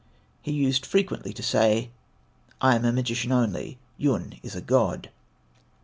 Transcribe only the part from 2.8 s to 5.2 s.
a magician only; Yun is a God."